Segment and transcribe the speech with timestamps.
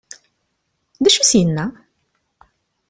[1.03, 1.65] D acu i as-yenna?